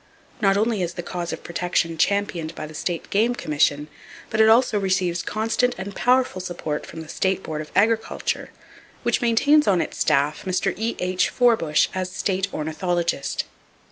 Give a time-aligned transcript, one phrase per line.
[0.41, 3.87] Not only is the cause of protection championed by the State Game Commission
[4.31, 8.49] but it also receives constant and powerful support from the State Board of Agriculture,
[9.03, 10.73] which maintains on its staff Mr.
[10.75, 11.29] E.H.
[11.29, 13.43] Forbush as State Ornithologist.